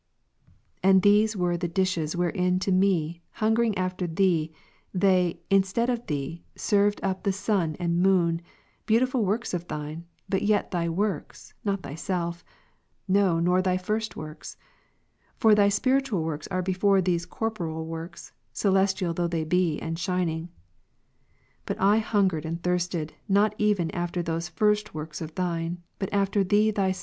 [0.81, 4.51] And these were the dishes wherein to me, hungering after Thee,
[4.95, 8.41] they, instead of Thee, served up the Sun and Moon,
[8.87, 12.43] beautiful works of Thine, but yet Thy works, not Thyself,
[13.07, 14.57] no nor Thy first works.
[15.37, 20.49] For Thy spiritual works are before these corporeal works, celestial though they be, and shining.
[21.67, 26.43] But I hungered and thirsted not even after those first works of Thine, but after
[26.43, 26.99] Thee Thy Jam.